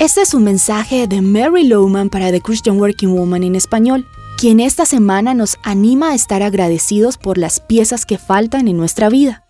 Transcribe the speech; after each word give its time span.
Este 0.00 0.22
es 0.22 0.32
un 0.32 0.44
mensaje 0.44 1.06
de 1.06 1.20
Mary 1.20 1.64
Lowman 1.64 2.08
para 2.08 2.30
The 2.30 2.40
Christian 2.40 2.80
Working 2.80 3.14
Woman 3.14 3.42
en 3.42 3.54
español, 3.54 4.06
quien 4.38 4.58
esta 4.58 4.86
semana 4.86 5.34
nos 5.34 5.58
anima 5.62 6.08
a 6.08 6.14
estar 6.14 6.42
agradecidos 6.42 7.18
por 7.18 7.36
las 7.36 7.60
piezas 7.60 8.06
que 8.06 8.16
faltan 8.16 8.66
en 8.66 8.78
nuestra 8.78 9.10
vida. 9.10 9.44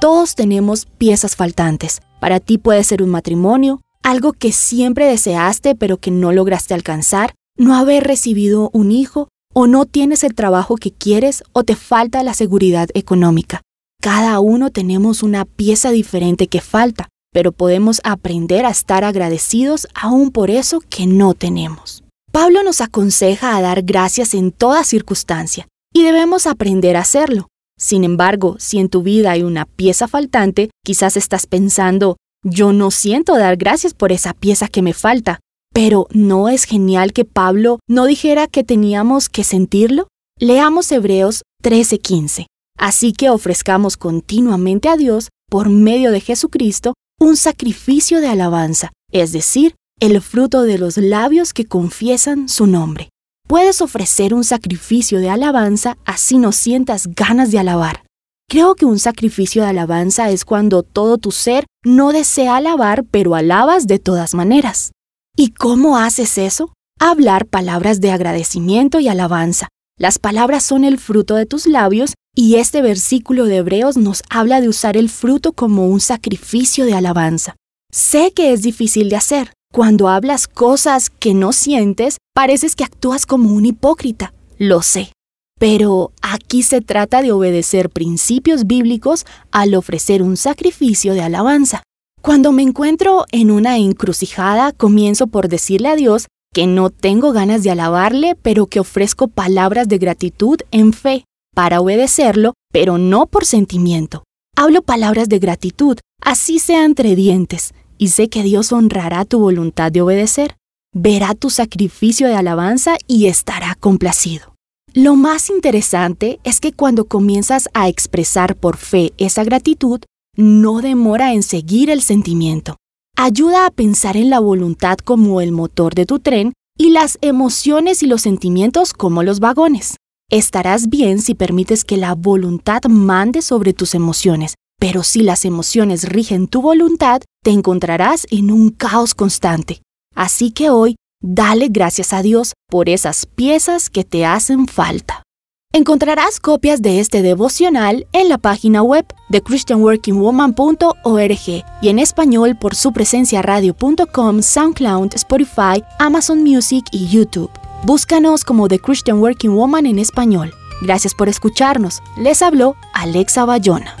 Todos 0.00 0.36
tenemos 0.36 0.86
piezas 0.86 1.36
faltantes. 1.36 2.00
Para 2.18 2.40
ti 2.40 2.56
puede 2.56 2.82
ser 2.82 3.02
un 3.02 3.10
matrimonio, 3.10 3.82
algo 4.02 4.32
que 4.32 4.52
siempre 4.52 5.04
deseaste 5.04 5.74
pero 5.74 5.98
que 5.98 6.10
no 6.10 6.32
lograste 6.32 6.72
alcanzar, 6.72 7.34
no 7.58 7.74
haber 7.74 8.04
recibido 8.04 8.70
un 8.72 8.92
hijo, 8.92 9.28
o 9.52 9.66
no 9.66 9.84
tienes 9.84 10.24
el 10.24 10.34
trabajo 10.34 10.76
que 10.76 10.92
quieres, 10.92 11.44
o 11.52 11.62
te 11.62 11.76
falta 11.76 12.22
la 12.22 12.32
seguridad 12.32 12.88
económica. 12.94 13.60
Cada 14.00 14.40
uno 14.40 14.70
tenemos 14.70 15.22
una 15.22 15.44
pieza 15.44 15.90
diferente 15.90 16.46
que 16.46 16.62
falta, 16.62 17.09
pero 17.32 17.52
podemos 17.52 18.00
aprender 18.04 18.64
a 18.64 18.70
estar 18.70 19.04
agradecidos 19.04 19.86
aún 19.94 20.30
por 20.30 20.50
eso 20.50 20.80
que 20.80 21.06
no 21.06 21.34
tenemos. 21.34 22.02
Pablo 22.32 22.62
nos 22.62 22.80
aconseja 22.80 23.56
a 23.56 23.60
dar 23.60 23.82
gracias 23.82 24.34
en 24.34 24.52
toda 24.52 24.84
circunstancia, 24.84 25.66
y 25.92 26.02
debemos 26.02 26.46
aprender 26.46 26.96
a 26.96 27.00
hacerlo. 27.00 27.48
Sin 27.78 28.04
embargo, 28.04 28.56
si 28.58 28.78
en 28.78 28.88
tu 28.88 29.02
vida 29.02 29.30
hay 29.32 29.42
una 29.42 29.64
pieza 29.64 30.06
faltante, 30.06 30.70
quizás 30.84 31.16
estás 31.16 31.46
pensando, 31.46 32.16
yo 32.44 32.72
no 32.72 32.90
siento 32.90 33.36
dar 33.36 33.56
gracias 33.56 33.94
por 33.94 34.12
esa 34.12 34.32
pieza 34.34 34.68
que 34.68 34.82
me 34.82 34.92
falta. 34.92 35.40
Pero 35.72 36.06
¿no 36.10 36.48
es 36.48 36.64
genial 36.64 37.12
que 37.12 37.24
Pablo 37.24 37.78
no 37.88 38.06
dijera 38.06 38.48
que 38.48 38.64
teníamos 38.64 39.28
que 39.28 39.44
sentirlo? 39.44 40.08
Leamos 40.38 40.90
Hebreos 40.90 41.42
13:15. 41.62 42.46
Así 42.78 43.12
que 43.12 43.30
ofrezcamos 43.30 43.96
continuamente 43.96 44.88
a 44.88 44.96
Dios, 44.96 45.28
por 45.48 45.68
medio 45.68 46.10
de 46.12 46.20
Jesucristo, 46.20 46.94
un 47.20 47.36
sacrificio 47.36 48.22
de 48.22 48.28
alabanza, 48.28 48.92
es 49.12 49.30
decir, 49.32 49.74
el 50.00 50.22
fruto 50.22 50.62
de 50.62 50.78
los 50.78 50.96
labios 50.96 51.52
que 51.52 51.66
confiesan 51.66 52.48
su 52.48 52.66
nombre. 52.66 53.10
Puedes 53.46 53.82
ofrecer 53.82 54.32
un 54.32 54.42
sacrificio 54.42 55.20
de 55.20 55.28
alabanza 55.28 55.98
así 56.06 56.38
no 56.38 56.50
sientas 56.50 57.08
ganas 57.08 57.50
de 57.50 57.58
alabar. 57.58 58.04
Creo 58.48 58.74
que 58.74 58.86
un 58.86 58.98
sacrificio 58.98 59.62
de 59.62 59.68
alabanza 59.68 60.30
es 60.30 60.46
cuando 60.46 60.82
todo 60.82 61.18
tu 61.18 61.30
ser 61.30 61.66
no 61.84 62.12
desea 62.12 62.56
alabar, 62.56 63.04
pero 63.04 63.34
alabas 63.34 63.86
de 63.86 63.98
todas 63.98 64.34
maneras. 64.34 64.92
¿Y 65.36 65.50
cómo 65.50 65.98
haces 65.98 66.38
eso? 66.38 66.72
Hablar 66.98 67.44
palabras 67.44 68.00
de 68.00 68.12
agradecimiento 68.12 68.98
y 68.98 69.08
alabanza. 69.08 69.68
Las 69.98 70.18
palabras 70.18 70.62
son 70.62 70.84
el 70.84 70.98
fruto 70.98 71.34
de 71.34 71.44
tus 71.44 71.66
labios 71.66 72.14
y 72.34 72.56
este 72.56 72.80
versículo 72.80 73.44
de 73.44 73.56
Hebreos 73.56 73.96
nos 73.96 74.22
habla 74.30 74.60
de 74.60 74.68
usar 74.68 74.96
el 74.96 75.08
fruto 75.08 75.52
como 75.52 75.88
un 75.88 76.00
sacrificio 76.00 76.84
de 76.84 76.94
alabanza. 76.94 77.56
Sé 77.92 78.32
que 78.32 78.52
es 78.52 78.62
difícil 78.62 79.08
de 79.08 79.16
hacer. 79.16 79.52
Cuando 79.72 80.08
hablas 80.08 80.48
cosas 80.48 81.10
que 81.10 81.34
no 81.34 81.52
sientes, 81.52 82.18
pareces 82.34 82.76
que 82.76 82.84
actúas 82.84 83.26
como 83.26 83.52
un 83.52 83.66
hipócrita. 83.66 84.32
Lo 84.58 84.82
sé. 84.82 85.12
Pero 85.58 86.12
aquí 86.22 86.62
se 86.62 86.80
trata 86.80 87.20
de 87.20 87.32
obedecer 87.32 87.90
principios 87.90 88.66
bíblicos 88.66 89.26
al 89.50 89.74
ofrecer 89.74 90.22
un 90.22 90.36
sacrificio 90.36 91.14
de 91.14 91.22
alabanza. 91.22 91.82
Cuando 92.22 92.52
me 92.52 92.62
encuentro 92.62 93.26
en 93.32 93.50
una 93.50 93.76
encrucijada, 93.76 94.72
comienzo 94.72 95.26
por 95.26 95.48
decirle 95.48 95.88
a 95.88 95.96
Dios 95.96 96.26
que 96.52 96.66
no 96.66 96.90
tengo 96.90 97.32
ganas 97.32 97.62
de 97.62 97.70
alabarle, 97.70 98.36
pero 98.40 98.66
que 98.66 98.80
ofrezco 98.80 99.28
palabras 99.28 99.88
de 99.88 99.98
gratitud 99.98 100.58
en 100.70 100.92
fe 100.92 101.24
para 101.54 101.80
obedecerlo, 101.80 102.54
pero 102.72 102.98
no 102.98 103.26
por 103.26 103.44
sentimiento. 103.44 104.24
Hablo 104.56 104.82
palabras 104.82 105.28
de 105.28 105.38
gratitud, 105.38 105.98
así 106.20 106.58
sea 106.58 106.84
entre 106.84 107.16
dientes, 107.16 107.72
y 107.98 108.08
sé 108.08 108.28
que 108.28 108.42
Dios 108.42 108.72
honrará 108.72 109.24
tu 109.24 109.38
voluntad 109.38 109.92
de 109.92 110.02
obedecer, 110.02 110.56
verá 110.94 111.34
tu 111.34 111.50
sacrificio 111.50 112.26
de 112.26 112.34
alabanza 112.34 112.96
y 113.06 113.26
estará 113.26 113.74
complacido. 113.74 114.54
Lo 114.92 115.14
más 115.14 115.50
interesante 115.50 116.40
es 116.42 116.58
que 116.58 116.72
cuando 116.72 117.04
comienzas 117.04 117.68
a 117.74 117.88
expresar 117.88 118.56
por 118.56 118.76
fe 118.76 119.12
esa 119.18 119.44
gratitud, 119.44 120.00
no 120.36 120.80
demora 120.80 121.32
en 121.32 121.42
seguir 121.42 121.90
el 121.90 122.02
sentimiento. 122.02 122.76
Ayuda 123.16 123.66
a 123.66 123.70
pensar 123.70 124.16
en 124.16 124.30
la 124.30 124.40
voluntad 124.40 124.98
como 124.98 125.40
el 125.40 125.52
motor 125.52 125.94
de 125.94 126.06
tu 126.06 126.18
tren 126.18 126.54
y 126.76 126.90
las 126.90 127.18
emociones 127.20 128.02
y 128.02 128.06
los 128.06 128.22
sentimientos 128.22 128.92
como 128.94 129.22
los 129.22 129.38
vagones. 129.38 129.96
Estarás 130.30 130.88
bien 130.88 131.20
si 131.20 131.34
permites 131.34 131.84
que 131.84 131.96
la 131.96 132.14
voluntad 132.14 132.82
mande 132.88 133.42
sobre 133.42 133.72
tus 133.72 133.96
emociones, 133.96 134.54
pero 134.78 135.02
si 135.02 135.22
las 135.22 135.44
emociones 135.44 136.08
rigen 136.08 136.46
tu 136.46 136.62
voluntad, 136.62 137.22
te 137.42 137.50
encontrarás 137.50 138.28
en 138.30 138.52
un 138.52 138.70
caos 138.70 139.16
constante. 139.16 139.82
Así 140.14 140.52
que 140.52 140.70
hoy, 140.70 140.94
dale 141.20 141.66
gracias 141.68 142.12
a 142.12 142.22
Dios 142.22 142.52
por 142.68 142.88
esas 142.88 143.26
piezas 143.26 143.90
que 143.90 144.04
te 144.04 144.24
hacen 144.24 144.68
falta. 144.68 145.24
Encontrarás 145.72 146.38
copias 146.38 146.80
de 146.80 147.00
este 147.00 147.22
devocional 147.22 148.06
en 148.12 148.28
la 148.28 148.38
página 148.38 148.82
web 148.82 149.06
de 149.30 149.42
christianworkingwoman.org 149.42 151.64
y 151.82 151.88
en 151.88 151.98
español 151.98 152.56
por 152.56 152.76
su 152.76 152.92
presencia 152.92 153.42
radio.com, 153.42 154.42
SoundCloud, 154.42 155.12
Spotify, 155.14 155.82
Amazon 155.98 156.44
Music 156.44 156.84
y 156.92 157.08
YouTube. 157.08 157.50
Búscanos 157.82 158.44
como 158.44 158.68
The 158.68 158.78
Christian 158.78 159.20
Working 159.20 159.54
Woman 159.54 159.86
en 159.86 159.98
español. 159.98 160.52
Gracias 160.82 161.14
por 161.14 161.30
escucharnos. 161.30 162.02
Les 162.18 162.42
habló 162.42 162.76
Alexa 162.92 163.46
Bayona. 163.46 163.99